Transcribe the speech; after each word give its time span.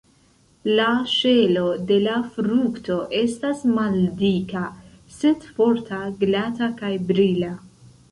La 0.77 0.85
ŝelo 1.15 1.65
de 1.91 1.97
la 2.05 2.15
frukto 2.37 2.97
estas 3.19 3.61
maldika, 3.73 4.63
sed 5.19 5.45
forta, 5.59 6.01
glata 6.25 6.71
kaj 6.81 6.91
brila. 7.13 7.53